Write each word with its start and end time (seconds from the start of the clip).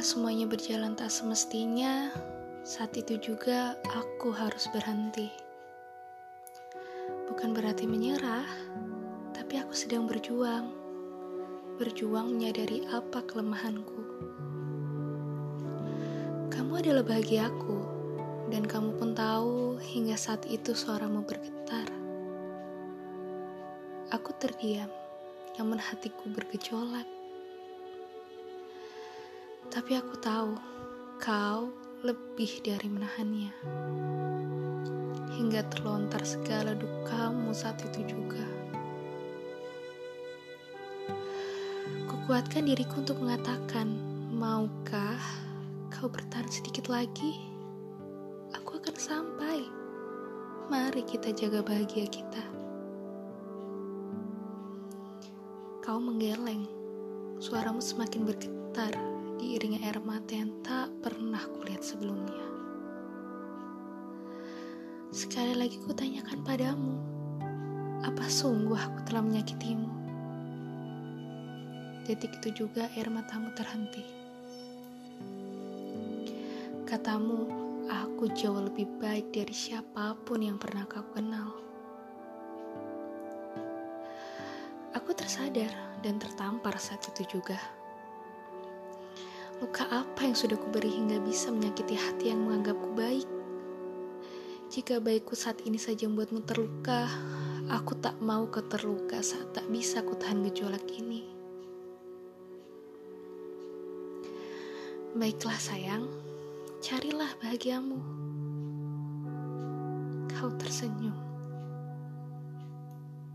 Semuanya 0.00 0.48
berjalan 0.48 0.96
tak 0.96 1.12
semestinya, 1.12 2.08
saat 2.64 2.96
itu 2.96 3.20
juga 3.20 3.76
aku 3.84 4.32
harus 4.32 4.64
berhenti. 4.72 5.28
Bukan 7.28 7.52
berarti 7.52 7.84
menyerah, 7.84 8.48
tapi 9.36 9.60
aku 9.60 9.76
sedang 9.76 10.08
berjuang. 10.08 10.72
Berjuang 11.76 12.32
menyadari 12.32 12.88
apa 12.88 13.20
kelemahanku. 13.28 14.00
Kamu 16.48 16.72
adalah 16.80 17.04
bahagiaku, 17.04 17.78
dan 18.48 18.64
kamu 18.64 18.96
pun 18.96 19.12
tahu 19.12 19.76
hingga 19.84 20.16
saat 20.16 20.48
itu 20.48 20.72
suaramu 20.72 21.28
bergetar. 21.28 21.92
Aku 24.16 24.32
terdiam, 24.40 24.88
namun 25.60 25.76
hatiku 25.76 26.24
bergejolak. 26.32 27.19
Tapi 29.70 29.94
aku 29.94 30.18
tahu 30.18 30.58
kau 31.22 31.70
lebih 32.02 32.58
dari 32.58 32.90
menahannya. 32.90 33.54
Hingga 35.30 35.62
terlontar 35.70 36.26
segala 36.26 36.74
dukamu 36.74 37.54
saat 37.54 37.78
itu 37.86 38.02
juga. 38.02 38.42
Kukuatkan 42.10 42.66
diriku 42.66 42.98
untuk 42.98 43.22
mengatakan, 43.22 43.94
maukah 44.34 45.22
kau 45.86 46.10
bertahan 46.10 46.50
sedikit 46.50 46.90
lagi? 46.90 47.38
Aku 48.58 48.82
akan 48.82 48.96
sampai. 48.98 49.70
Mari 50.66 51.06
kita 51.06 51.30
jaga 51.30 51.62
bahagia 51.62 52.10
kita. 52.10 52.42
Kau 55.78 56.02
menggeleng, 56.02 56.66
suaramu 57.38 57.78
semakin 57.78 58.26
bergetar 58.26 59.09
diiringi 59.40 59.80
air 59.80 59.96
mata 60.04 60.36
yang 60.36 60.52
tak 60.60 60.92
pernah 61.00 61.40
kulihat 61.40 61.80
sebelumnya. 61.80 62.44
Sekali 65.08 65.56
lagi 65.56 65.80
kutanyakan 65.80 66.44
padamu, 66.44 66.94
apa 68.04 68.28
sungguh 68.28 68.76
aku 68.76 69.00
telah 69.08 69.24
menyakitimu? 69.24 69.88
Detik 72.04 72.36
itu 72.44 72.68
juga 72.68 72.92
air 72.92 73.08
matamu 73.08 73.48
terhenti. 73.56 74.04
Katamu, 76.84 77.48
aku 77.88 78.28
jauh 78.36 78.60
lebih 78.60 78.92
baik 79.00 79.32
dari 79.32 79.56
siapa 79.56 80.20
pun 80.20 80.44
yang 80.44 80.60
pernah 80.60 80.84
kau 80.84 81.06
kenal. 81.16 81.48
Aku 84.92 85.16
tersadar 85.16 85.72
dan 86.04 86.20
tertampar 86.20 86.76
saat 86.76 87.00
itu 87.08 87.40
juga. 87.40 87.79
Luka 89.60 89.84
apa 89.92 90.24
yang 90.24 90.32
sudah 90.32 90.56
kuberi 90.56 90.88
hingga 90.88 91.20
bisa 91.20 91.52
menyakiti 91.52 91.92
hati 91.92 92.32
yang 92.32 92.48
menganggapku 92.48 92.96
baik? 92.96 93.28
Jika 94.72 95.04
baikku 95.04 95.36
saat 95.36 95.60
ini 95.68 95.76
saja 95.76 96.08
membuatmu 96.08 96.40
terluka, 96.48 97.04
aku 97.68 97.92
tak 98.00 98.16
mau 98.24 98.48
kau 98.48 98.64
terluka 98.64 99.20
saat 99.20 99.52
tak 99.52 99.68
bisa 99.68 100.00
ku 100.00 100.16
tahan 100.16 100.48
gejolak 100.48 100.88
ini. 100.96 101.28
Baiklah 105.12 105.60
sayang, 105.60 106.08
carilah 106.80 107.28
bahagiamu. 107.44 108.00
Kau 110.40 110.48
tersenyum. 110.56 111.20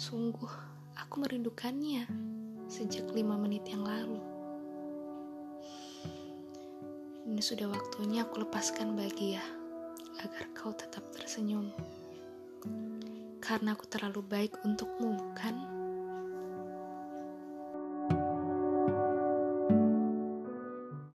Sungguh, 0.00 0.54
aku 0.96 1.20
merindukannya 1.20 2.08
sejak 2.72 3.12
lima 3.12 3.36
menit 3.36 3.68
yang 3.68 3.84
lalu. 3.84 4.35
Ini 7.26 7.42
sudah 7.42 7.66
waktunya 7.66 8.22
aku 8.22 8.46
lepaskan 8.46 8.94
bahagia 8.94 9.42
agar 10.22 10.46
kau 10.54 10.70
tetap 10.70 11.02
tersenyum. 11.10 11.74
Karena 13.42 13.74
aku 13.74 13.82
terlalu 13.90 14.22
baik 14.22 14.54
untukmu. 14.62 15.18